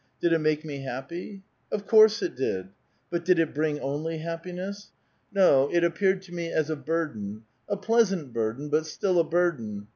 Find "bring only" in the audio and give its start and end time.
3.53-4.17